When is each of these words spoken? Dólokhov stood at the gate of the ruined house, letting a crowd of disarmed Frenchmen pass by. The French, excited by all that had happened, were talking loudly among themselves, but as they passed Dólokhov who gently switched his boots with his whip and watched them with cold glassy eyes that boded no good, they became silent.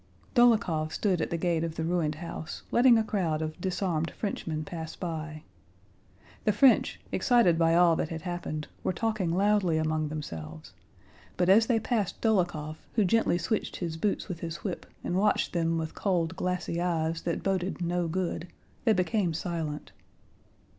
Dólokhov 0.33 0.91
stood 0.91 1.21
at 1.21 1.29
the 1.29 1.37
gate 1.37 1.63
of 1.63 1.75
the 1.75 1.83
ruined 1.83 2.15
house, 2.15 2.63
letting 2.71 2.97
a 2.97 3.03
crowd 3.03 3.39
of 3.43 3.61
disarmed 3.61 4.09
Frenchmen 4.09 4.63
pass 4.63 4.95
by. 4.95 5.43
The 6.43 6.51
French, 6.51 6.99
excited 7.11 7.59
by 7.59 7.75
all 7.75 7.95
that 7.97 8.09
had 8.09 8.23
happened, 8.23 8.67
were 8.83 8.93
talking 8.93 9.29
loudly 9.29 9.77
among 9.77 10.07
themselves, 10.09 10.73
but 11.37 11.49
as 11.49 11.67
they 11.67 11.79
passed 11.79 12.19
Dólokhov 12.19 12.77
who 12.95 13.05
gently 13.05 13.37
switched 13.37 13.75
his 13.75 13.95
boots 13.95 14.27
with 14.27 14.39
his 14.39 14.63
whip 14.63 14.87
and 15.03 15.17
watched 15.17 15.53
them 15.53 15.77
with 15.77 15.93
cold 15.93 16.35
glassy 16.35 16.81
eyes 16.81 17.21
that 17.21 17.43
boded 17.43 17.79
no 17.79 18.07
good, 18.07 18.47
they 18.85 18.93
became 18.93 19.35
silent. 19.35 19.91